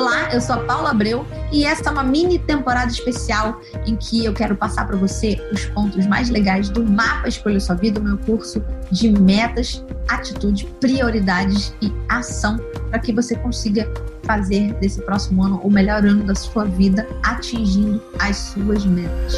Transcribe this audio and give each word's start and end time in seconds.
Olá, 0.00 0.32
eu 0.32 0.40
sou 0.40 0.54
a 0.56 0.60
Paula 0.60 0.92
Abreu 0.92 1.26
e 1.52 1.62
esta 1.66 1.90
é 1.90 1.92
uma 1.92 2.02
mini 2.02 2.38
temporada 2.38 2.90
especial 2.90 3.60
em 3.86 3.94
que 3.96 4.24
eu 4.24 4.32
quero 4.32 4.56
passar 4.56 4.86
para 4.86 4.96
você 4.96 5.38
os 5.52 5.66
pontos 5.66 6.06
mais 6.06 6.30
legais 6.30 6.70
do 6.70 6.82
Mapa 6.82 7.28
Escolha 7.28 7.60
Sua 7.60 7.74
Vida, 7.74 8.00
o 8.00 8.02
meu 8.02 8.16
curso 8.16 8.64
de 8.90 9.10
metas, 9.10 9.84
atitude, 10.08 10.64
prioridades 10.80 11.74
e 11.82 11.92
ação 12.08 12.56
para 12.88 12.98
que 12.98 13.12
você 13.12 13.36
consiga 13.36 13.92
fazer 14.22 14.72
desse 14.80 15.02
próximo 15.02 15.44
ano 15.44 15.60
o 15.62 15.70
melhor 15.70 16.02
ano 16.02 16.24
da 16.24 16.34
sua 16.34 16.64
vida, 16.64 17.06
atingindo 17.22 18.02
as 18.18 18.36
suas 18.38 18.86
metas. 18.86 19.34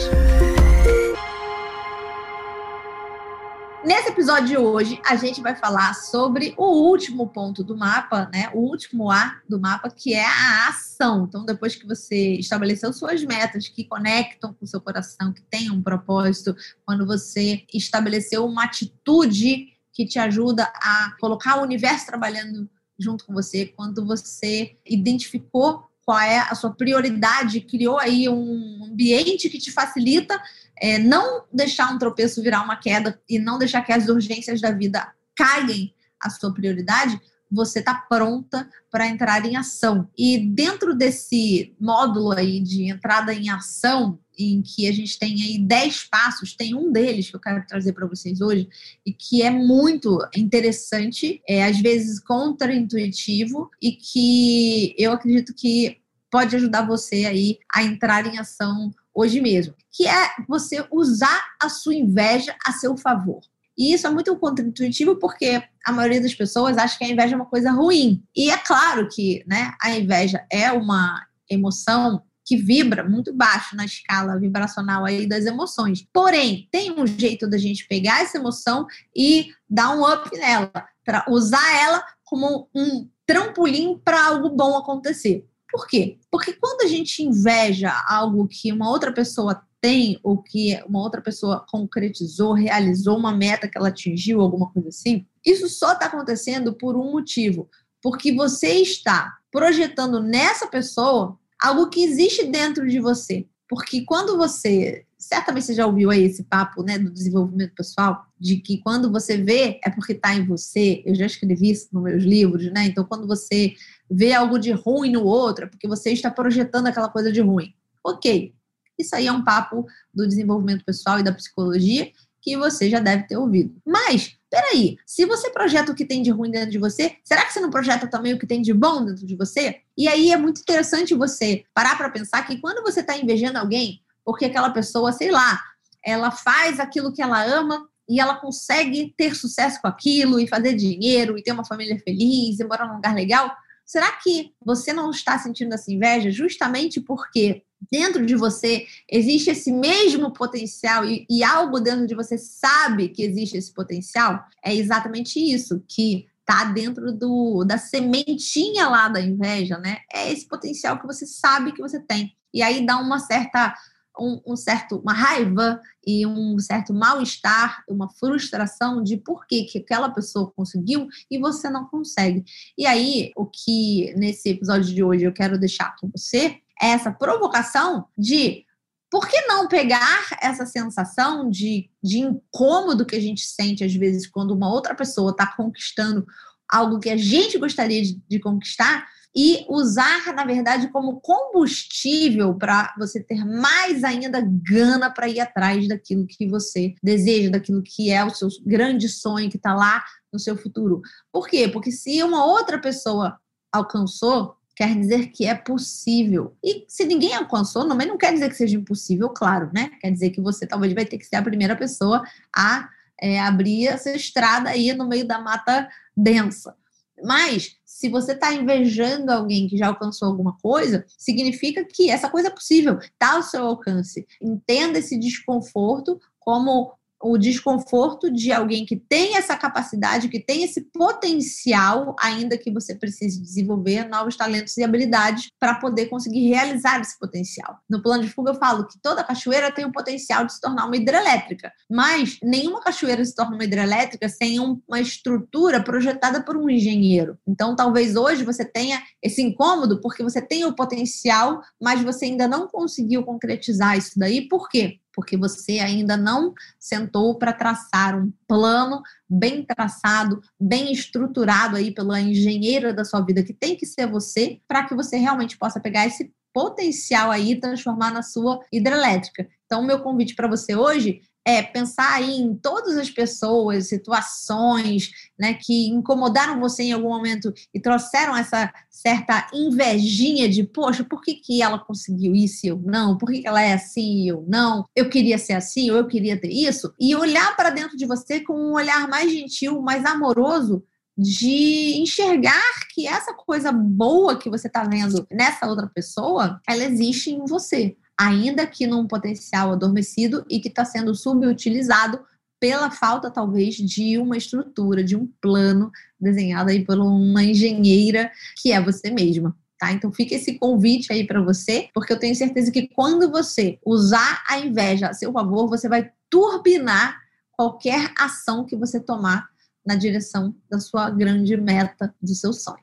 Episódio 4.23 4.47
de 4.47 4.57
hoje, 4.57 5.01
a 5.05 5.17
gente 5.17 5.41
vai 5.41 5.57
falar 5.57 5.97
sobre 5.97 6.55
o 6.57 6.89
último 6.89 7.27
ponto 7.27 7.65
do 7.65 7.77
mapa, 7.77 8.31
né? 8.33 8.49
O 8.55 8.61
último 8.61 9.11
A 9.11 9.41
do 9.49 9.59
mapa, 9.59 9.91
que 9.91 10.15
é 10.15 10.25
a 10.25 10.69
ação. 10.69 11.25
Então, 11.25 11.45
depois 11.45 11.75
que 11.75 11.85
você 11.85 12.35
estabeleceu 12.35 12.93
suas 12.93 13.25
metas 13.25 13.67
que 13.67 13.83
conectam 13.83 14.55
com 14.55 14.65
o 14.65 14.69
seu 14.69 14.81
coração, 14.81 15.33
que 15.33 15.43
tem 15.51 15.73
um 15.73 15.83
propósito, 15.83 16.55
quando 16.87 17.05
você 17.05 17.65
estabeleceu 17.75 18.47
uma 18.47 18.63
atitude 18.63 19.73
que 19.93 20.07
te 20.07 20.21
ajuda 20.21 20.73
a 20.77 21.17
colocar 21.19 21.59
o 21.59 21.63
universo 21.63 22.07
trabalhando 22.07 22.71
junto 22.97 23.27
com 23.27 23.33
você, 23.33 23.67
quando 23.67 24.07
você 24.07 24.77
identificou 24.87 25.83
qual 26.05 26.19
é 26.19 26.39
a 26.39 26.55
sua 26.55 26.73
prioridade, 26.73 27.61
criou 27.61 27.99
aí 27.99 28.29
um 28.29 28.87
ambiente 28.91 29.49
que 29.49 29.59
te 29.59 29.71
facilita 29.71 30.41
é, 30.83 30.99
não 30.99 31.45
deixar 31.53 31.93
um 31.93 31.99
tropeço 31.99 32.43
virar 32.43 32.63
uma 32.63 32.77
queda 32.77 33.21
e 33.29 33.39
não 33.39 33.57
deixar 33.57 33.83
que 33.83 33.93
as 33.93 34.09
urgências 34.09 34.61
da 34.61 34.73
vida 34.73 35.13
caiguem 35.37 35.95
a 36.21 36.29
sua 36.29 36.53
prioridade, 36.53 37.21
você 37.51 37.79
está 37.79 37.95
pronta 37.95 38.69
para 38.91 39.07
entrar 39.07 39.45
em 39.47 39.57
ação. 39.57 40.09
E 40.19 40.39
dentro 40.39 40.95
desse 40.95 41.75
módulo 41.79 42.33
aí 42.33 42.61
de 42.61 42.91
entrada 42.91 43.33
em 43.33 43.49
ação, 43.49 44.19
em 44.43 44.63
que 44.63 44.89
a 44.89 44.93
gente 44.93 45.19
tem 45.19 45.43
aí 45.43 45.59
10 45.59 46.05
passos, 46.05 46.55
tem 46.55 46.75
um 46.75 46.91
deles 46.91 47.31
que 47.31 47.37
eu 47.37 47.41
quero 47.41 47.67
trazer 47.67 47.93
para 47.93 48.07
vocês 48.07 48.41
hoje, 48.41 48.69
e 49.05 49.13
que 49.13 49.43
é 49.43 49.51
muito 49.51 50.19
interessante, 50.37 51.43
é 51.49 51.65
às 51.65 51.79
vezes 51.79 52.21
contraintuitivo, 52.21 53.71
e 53.81 53.93
que 53.93 54.95
eu 54.99 55.13
acredito 55.13 55.55
que 55.55 55.99
pode 56.31 56.57
ajudar 56.57 56.87
você 56.87 57.27
aí 57.27 57.59
a 57.73 57.83
entrar 57.83 58.27
em 58.27 58.39
ação 58.39 58.93
hoje 59.15 59.41
mesmo, 59.41 59.75
que 59.91 60.07
é 60.07 60.31
você 60.49 60.85
usar 60.91 61.43
a 61.61 61.69
sua 61.69 61.95
inveja 61.95 62.57
a 62.67 62.73
seu 62.73 62.97
favor. 62.97 63.41
E 63.77 63.95
isso 63.95 64.07
é 64.07 64.11
muito 64.11 64.37
contraintuitivo 64.37 65.17
porque 65.17 65.63
a 65.85 65.93
maioria 65.93 66.21
das 66.21 66.35
pessoas 66.35 66.77
acha 66.77 66.97
que 66.99 67.05
a 67.05 67.09
inveja 67.09 67.35
é 67.35 67.37
uma 67.37 67.47
coisa 67.47 67.71
ruim. 67.71 68.23
E 68.35 68.51
é 68.51 68.57
claro 68.57 69.09
que 69.09 69.43
né, 69.47 69.73
a 69.81 69.91
inveja 69.97 70.45
é 70.51 70.71
uma 70.71 71.27
emoção 71.49 72.23
que 72.53 72.57
vibra 72.59 73.03
muito 73.03 73.33
baixo 73.33 73.75
na 73.75 73.87
escala 73.87 74.39
vibracional 74.39 75.07
aí 75.07 75.27
das 75.27 75.47
emoções. 75.47 76.07
Porém, 76.13 76.69
tem 76.71 76.93
um 76.93 77.07
jeito 77.07 77.49
da 77.49 77.57
gente 77.57 77.89
pegar 77.89 78.21
essa 78.21 78.37
emoção 78.37 78.87
e 79.17 79.49
dar 79.69 79.97
um 79.97 80.05
up 80.07 80.31
nela, 80.37 80.71
para 81.03 81.25
usar 81.31 81.81
ela 81.81 82.05
como 82.23 82.69
um 82.75 83.09
trampolim 83.25 83.99
para 84.05 84.27
algo 84.27 84.51
bom 84.51 84.77
acontecer. 84.77 85.47
Por 85.71 85.87
quê? 85.87 86.19
Porque 86.31 86.53
quando 86.53 86.83
a 86.83 86.89
gente 86.89 87.23
inveja 87.23 87.91
algo 88.07 88.47
que 88.47 88.71
uma 88.71 88.91
outra 88.91 89.11
pessoa 89.11 89.63
tem, 89.81 90.21
ou 90.23 90.43
que 90.43 90.79
uma 90.87 91.01
outra 91.01 91.23
pessoa 91.23 91.65
concretizou, 91.71 92.53
realizou 92.53 93.17
uma 93.17 93.35
meta 93.35 93.67
que 93.67 93.79
ela 93.79 93.89
atingiu, 93.89 94.43
alguma 94.43 94.71
coisa 94.71 94.91
assim, 94.91 95.27
isso 95.45 95.71
só 95.71 95.95
está 95.95 96.05
acontecendo 96.05 96.75
por 96.75 96.97
um 96.97 97.13
motivo. 97.13 97.67
Porque 98.03 98.31
você 98.31 98.75
está 98.75 99.39
projetando 99.51 100.23
nessa 100.23 100.67
pessoa 100.67 101.39
algo 101.63 101.89
que 101.89 102.03
existe 102.03 102.47
dentro 102.47 102.87
de 102.89 103.01
você. 103.01 103.47
Porque 103.69 104.05
quando 104.05 104.37
você. 104.37 105.07
Certamente 105.19 105.67
você 105.67 105.75
já 105.75 105.87
ouviu 105.87 106.11
aí 106.11 106.25
esse 106.25 106.43
papo 106.43 106.83
né, 106.83 106.99
do 106.99 107.11
desenvolvimento 107.11 107.75
pessoal, 107.77 108.27
de 108.39 108.57
que 108.57 108.79
quando 108.79 109.11
você 109.11 109.37
vê 109.37 109.79
é 109.85 109.89
porque 109.89 110.13
está 110.13 110.35
em 110.35 110.45
você. 110.45 111.03
Eu 111.07 111.15
já 111.15 111.27
escrevi 111.27 111.71
isso 111.71 111.89
nos 111.93 112.03
meus 112.03 112.25
livros, 112.25 112.71
né? 112.73 112.87
Então, 112.87 113.05
quando 113.05 113.27
você 113.27 113.73
vê 114.11 114.33
algo 114.33 114.59
de 114.59 114.73
ruim 114.73 115.13
no 115.13 115.25
outro, 115.25 115.65
é 115.65 115.69
porque 115.69 115.89
você 115.89 116.11
está 116.11 116.31
projetando 116.31 116.89
aquela 116.89 117.09
coisa 117.09 117.31
de 117.31 117.41
ruim. 117.41 117.73
Ok, 118.05 118.53
isso 118.99 119.15
aí 119.15 119.27
é 119.27 119.33
um 119.33 119.45
papo 119.45 119.87
do 120.13 120.27
desenvolvimento 120.27 120.85
pessoal 120.85 121.21
e 121.21 121.23
da 121.23 121.33
psicologia 121.33 122.11
que 122.43 122.57
você 122.57 122.91
já 122.91 122.99
deve 122.99 123.23
ter 123.25 123.37
ouvido. 123.37 123.75
Mas, 123.87 124.37
peraí, 124.53 124.99
se 125.07 125.25
você 125.25 125.49
projeta 125.49 125.91
o 125.91 125.95
que 125.95 126.05
tem 126.05 126.23
de 126.23 126.31
ruim 126.31 126.51
dentro 126.51 126.71
de 126.71 126.79
você, 126.79 127.17
será 127.25 127.47
que 127.47 127.55
você 127.55 127.61
não 127.61 127.71
projeta 127.71 128.07
também 128.07 128.35
o 128.35 128.39
que 128.39 128.47
tem 128.47 128.61
de 128.61 128.75
bom 128.75 129.03
dentro 129.03 129.27
de 129.27 129.35
você? 129.35 129.81
E 129.97 130.07
aí 130.07 130.31
é 130.31 130.37
muito 130.37 130.61
interessante 130.61 131.15
você 131.15 131.65
parar 131.73 131.97
para 131.97 132.11
pensar 132.11 132.47
que 132.47 132.61
quando 132.61 132.83
você 132.83 133.01
está 133.01 133.17
invejando 133.17 133.57
alguém, 133.57 134.03
porque 134.23 134.45
aquela 134.45 134.69
pessoa, 134.69 135.11
sei 135.11 135.31
lá, 135.31 135.59
ela 136.05 136.31
faz 136.31 136.79
aquilo 136.79 137.15
que 137.15 137.23
ela 137.23 137.43
ama 137.43 137.89
e 138.07 138.21
ela 138.21 138.35
consegue 138.35 139.15
ter 139.17 139.35
sucesso 139.35 139.81
com 139.81 139.89
aquilo 139.89 140.39
e 140.39 140.47
fazer 140.47 140.75
dinheiro 140.75 141.39
e 141.39 141.43
ter 141.43 141.53
uma 141.53 141.65
família 141.65 141.99
feliz 142.05 142.61
e 142.61 142.65
morar 142.65 142.87
num 142.87 142.97
lugar 142.97 143.15
legal, 143.15 143.51
Será 143.85 144.11
que 144.13 144.55
você 144.65 144.93
não 144.93 145.11
está 145.11 145.39
sentindo 145.39 145.75
essa 145.75 145.93
inveja 145.93 146.31
justamente 146.31 147.01
porque 147.01 147.63
dentro 147.91 148.25
de 148.25 148.37
você 148.37 148.87
existe 149.11 149.51
esse 149.51 149.73
mesmo 149.73 150.33
potencial 150.33 151.05
e, 151.05 151.27
e 151.29 151.43
algo 151.43 151.81
dentro 151.81 152.07
de 152.07 152.15
você 152.15 152.39
sabe 152.39 153.09
que 153.09 153.23
existe 153.23 153.57
esse 153.57 153.73
potencial? 153.73 154.45
É 154.65 154.75
exatamente 154.75 155.39
isso 155.39 155.83
que 155.89 156.27
tá 156.45 156.65
dentro 156.65 157.13
do, 157.13 157.65
da 157.65 157.79
sementinha 157.79 158.89
lá 158.89 159.09
da 159.09 159.21
inveja, 159.21 159.79
né? 159.79 159.99
É 160.13 160.31
esse 160.31 160.47
potencial 160.47 160.99
que 160.99 161.07
você 161.07 161.27
sabe 161.27 161.73
que 161.73 161.81
você 161.81 162.01
tem. 162.01 162.35
E 162.53 162.63
aí 162.63 162.85
dá 162.85 162.99
uma 162.99 163.19
certa 163.19 163.75
um, 164.19 164.41
um, 164.47 164.57
certo, 164.57 164.99
uma 164.99 165.13
raiva 165.13 165.81
e 166.07 166.27
um 166.27 166.59
certo 166.59 166.93
mal-estar, 166.93 167.83
uma 167.89 168.09
frustração 168.09 169.03
de 169.03 169.17
por 169.17 169.47
que, 169.47 169.65
que 169.65 169.79
aquela 169.79 170.11
pessoa 170.11 170.53
conseguiu 170.55 171.09
e 171.31 171.39
você 171.39 171.71
não 171.71 171.87
consegue. 171.87 172.45
E 172.77 172.87
aí, 172.87 173.33
o 173.37 173.47
que 173.47 174.13
nesse 174.17 174.51
episódio 174.51 174.95
de 174.95 175.03
hoje 175.03 175.25
eu 175.25 175.33
quero 175.33 175.59
deixar 175.59 175.97
com 175.97 176.11
você 176.15 176.59
essa 176.83 177.13
provocação 177.13 178.07
de 178.19 178.65
por 179.11 179.29
que 179.29 179.43
não 179.43 179.69
pegar 179.69 180.39
essa 180.41 180.65
sensação 180.65 181.49
de, 181.51 181.91
de 182.03 182.21
incômodo 182.21 183.05
que 183.05 183.15
a 183.15 183.21
gente 183.21 183.43
sente 183.43 183.85
às 183.85 183.95
vezes 183.95 184.27
quando 184.27 184.53
uma 184.53 184.73
outra 184.73 184.95
pessoa 184.95 185.33
está 185.33 185.47
conquistando 185.47 186.27
algo 186.69 186.99
que 186.99 187.11
a 187.11 187.17
gente 187.17 187.59
gostaria 187.59 188.03
de, 188.03 188.21
de 188.27 188.41
conquistar 188.41 189.07
e 189.35 189.65
usar, 189.69 190.33
na 190.35 190.45
verdade, 190.45 190.89
como 190.89 191.21
combustível 191.21 192.55
para 192.55 192.95
você 192.99 193.23
ter 193.23 193.45
mais 193.45 194.05
ainda 194.05 194.43
gana 194.43 195.11
para 195.11 195.29
ir 195.29 195.41
atrás 195.41 195.89
daquilo 195.89 196.27
que 196.27 196.47
você 196.47 196.95
deseja, 197.03 197.51
daquilo 197.51 197.83
que 197.83 198.11
é 198.11 198.23
o 198.25 198.31
seu 198.31 198.49
grande 198.65 199.09
sonho 199.09 199.51
que 199.51 199.57
está 199.57 199.75
lá 199.75 200.05
no 200.33 200.39
seu 200.39 200.57
futuro. 200.57 201.01
Por 201.31 201.49
quê? 201.49 201.67
Porque 201.67 201.91
se 201.91 202.23
uma 202.23 202.45
outra 202.45 202.79
pessoa 202.79 203.39
alcançou, 203.73 204.57
quer 204.75 204.95
dizer 204.99 205.29
que 205.29 205.47
é 205.47 205.55
possível. 205.55 206.57
E 206.63 206.85
se 206.89 207.05
ninguém 207.05 207.35
alcançou, 207.35 207.87
também 207.87 208.07
não 208.07 208.19
quer 208.19 208.33
dizer 208.33 208.49
que 208.49 208.57
seja 208.57 208.77
impossível, 208.77 209.29
claro, 209.31 209.71
né? 209.73 209.91
Quer 210.01 210.11
dizer 210.11 210.31
que 210.31 210.41
você 210.41 210.67
talvez 210.67 210.93
vai 210.93 211.05
ter 211.05 211.19
que 211.19 211.27
ser 211.27 211.37
a 211.37 211.43
primeira 211.43 211.77
pessoa 211.77 212.23
a 212.55 212.89
é, 213.21 213.41
abrir 213.41 213.87
essa 213.87 214.11
estrada 214.11 214.71
aí 214.71 214.93
no 214.93 215.09
meio 215.09 215.27
da 215.27 215.39
mata 215.39 215.89
densa. 216.17 216.75
Mas, 217.23 217.77
se 217.85 218.09
você 218.09 218.33
está 218.33 218.53
invejando 218.53 219.31
alguém 219.31 219.69
que 219.69 219.77
já 219.77 219.87
alcançou 219.87 220.27
alguma 220.27 220.57
coisa, 220.59 221.05
significa 221.17 221.85
que 221.85 222.11
essa 222.11 222.29
coisa 222.29 222.49
é 222.49 222.51
possível, 222.51 222.99
está 222.99 223.35
ao 223.35 223.43
seu 223.43 223.65
alcance. 223.65 224.27
Entenda 224.41 224.99
esse 224.99 225.17
desconforto 225.17 226.21
como 226.41 226.95
o 227.23 227.39
desconforto 227.39 228.31
de 228.31 228.53
alguém 228.53 228.85
que 228.85 228.97
tem 228.97 229.37
essa 229.37 229.57
capacidade, 229.57 230.29
que 230.29 230.41
tem 230.41 230.65
esse 230.65 230.81
potencial, 230.93 232.17
ainda 232.21 232.59
que 232.59 232.73
você 232.73 232.95
precise 232.95 233.41
desenvolver 233.41 234.09
novos 234.09 234.37
talentos 234.37 234.77
e 234.77 234.83
habilidades 234.83 235.49
para 235.59 235.77
poder 235.77 236.07
conseguir 236.07 236.49
realizar 236.49 237.01
esse 237.01 237.19
potencial. 237.19 237.79
No 237.89 238.03
plano 238.03 238.25
de 238.25 238.29
fuga, 238.29 238.51
eu 238.51 238.57
falo 238.57 238.87
que 238.87 238.99
toda 239.01 239.23
cachoeira 239.23 239.71
tem 239.71 239.85
o 239.85 239.93
potencial 239.93 240.45
de 240.45 240.53
se 240.53 240.61
tornar 240.61 240.87
uma 240.87 240.97
hidrelétrica, 240.97 241.73
mas 241.91 242.39
nenhuma 242.43 242.81
cachoeira 242.81 243.25
se 243.25 243.35
torna 243.35 243.55
uma 243.55 243.65
hidrelétrica 243.65 244.29
sem 244.29 244.59
uma 244.59 245.01
estrutura 245.01 245.83
projetada 245.83 246.43
por 246.43 246.57
um 246.57 246.69
engenheiro. 246.69 247.39
Então, 247.47 247.77
talvez 247.77 248.17
hoje 248.17 248.45
você 248.45 248.65
tenha 248.65 249.01
esse 249.23 249.41
incômodo 249.43 250.01
porque 250.01 250.23
você 250.23 250.41
tem 250.41 250.65
o 250.65 250.75
potencial, 250.75 251.61
mas 251.81 252.03
você 252.03 252.27
ainda 252.27 252.49
não 252.49 252.67
conseguiu 252.67 253.23
concretizar 253.23 253.97
isso 253.97 254.19
daí. 254.19 254.49
Por 254.49 254.69
quê? 254.69 254.99
Porque 255.15 255.37
você 255.37 255.79
ainda 255.79 256.17
não 256.17 256.55
sentou 256.79 257.39
para 257.39 257.53
traçar 257.53 258.19
um 258.19 258.33
plano 258.47 259.03
bem 259.29 259.65
traçado, 259.65 260.41
bem 260.61 260.93
estruturado 260.93 261.77
aí 261.77 261.93
pela 261.93 262.21
engenheira 262.21 262.93
da 262.93 263.05
sua 263.05 263.21
vida, 263.21 263.43
que 263.43 263.53
tem 263.53 263.77
que 263.77 263.87
ser 263.87 264.07
você, 264.07 264.61
para 264.67 264.85
que 264.85 264.95
você 264.95 265.17
realmente 265.17 265.57
possa 265.59 265.81
pegar 265.81 266.07
esse 266.07 266.33
potencial 266.53 267.31
aí 267.31 267.53
e 267.53 267.61
transformar 267.61 268.13
na 268.13 268.23
sua 268.23 268.61
hidrelétrica. 268.71 269.49
Então, 269.65 269.81
o 269.81 269.87
meu 269.87 270.01
convite 270.01 270.35
para 270.35 270.49
você 270.49 270.77
hoje 270.77 271.23
é 271.45 271.63
pensar 271.63 272.23
em 272.23 272.55
todas 272.55 272.97
as 272.97 273.11
pessoas, 273.11 273.89
situações, 273.89 275.11
né, 275.39 275.55
que 275.55 275.89
incomodaram 275.89 276.61
você 276.61 276.85
em 276.85 276.93
algum 276.93 277.09
momento 277.09 277.53
e 277.75 277.81
trouxeram 277.81 278.37
essa 278.37 278.73
certa 278.89 279.49
invejinha 279.53 280.49
de, 280.49 280.63
poxa, 280.63 281.03
por 281.05 281.21
que, 281.21 281.35
que 281.35 281.61
ela 281.61 281.79
conseguiu 281.79 282.35
isso 282.35 282.65
e 282.65 282.69
eu 282.69 282.81
não? 282.85 283.19
Por 283.19 283.31
que, 283.31 283.43
que 283.43 283.49
ela 283.49 283.61
é 283.61 283.73
assim 283.73 284.23
e 284.23 284.29
eu 284.29 284.45
não? 284.49 284.85
Eu 284.95 285.09
queria 285.09 285.39
ser 285.39 285.55
assim 285.55 285.91
ou 285.91 285.97
eu 285.97 286.07
queria 286.07 286.41
ter 286.41 286.51
isso? 286.51 286.95
E 286.99 287.15
olhar 287.17 287.57
para 287.57 287.71
dentro 287.71 287.97
de 287.97 288.07
você 288.07 288.41
com 288.41 288.55
um 288.55 288.75
olhar 288.75 289.09
mais 289.09 289.33
gentil, 289.33 289.83
mais 289.83 290.05
amoroso, 290.05 290.85
de 291.19 292.01
enxergar 292.01 292.63
que 292.95 293.07
essa 293.07 293.35
coisa 293.35 293.71
boa 293.73 294.39
que 294.39 294.49
você 294.49 294.67
está 294.67 294.85
vendo 294.85 295.27
nessa 295.31 295.67
outra 295.67 295.87
pessoa, 295.89 296.61
ela 296.67 296.85
existe 296.85 297.31
em 297.31 297.45
você 297.45 297.97
ainda 298.19 298.67
que 298.67 298.87
num 298.87 299.07
potencial 299.07 299.73
adormecido 299.73 300.45
e 300.49 300.61
que 300.61 300.69
está 300.69 300.85
sendo 300.85 301.15
subutilizado 301.15 302.21
pela 302.61 302.93
falta, 302.93 303.29
talvez, 303.31 303.75
de 303.75 304.19
uma 304.19 304.37
estrutura, 304.37 305.03
de 305.03 305.17
um 305.17 305.29
plano 305.41 305.91
desenhado 306.21 306.71
aí 306.71 306.85
por 306.85 306.97
uma 306.97 307.43
engenheira 307.43 308.31
que 308.61 308.71
é 308.71 308.81
você 308.81 309.11
mesma. 309.11 309.57
Tá? 309.79 309.91
Então 309.91 310.13
fica 310.13 310.37
esse 310.37 310.61
convite 310.61 311.13
aí 311.13 311.27
para 311.27 311.43
você, 311.43 311.89
porque 311.93 312.13
eu 312.13 312.19
tenho 312.19 312.37
certeza 312.37 312.71
que 312.71 312.87
quando 312.87 313.29
você 313.33 313.81
usar 313.85 314.45
a 314.49 314.61
inveja 314.61 315.09
a 315.09 315.13
seu 315.13 315.33
favor, 315.33 315.69
você 315.69 315.89
vai 315.89 316.09
turbinar 316.31 317.19
qualquer 317.51 318.13
ação 318.17 318.65
que 318.65 318.77
você 318.77 319.01
tomar 319.01 319.49
na 319.85 319.97
direção 319.97 320.55
da 320.71 320.79
sua 320.79 321.11
grande 321.11 321.57
meta, 321.57 322.15
do 322.23 322.33
seu 322.33 322.53
sonho. 322.53 322.79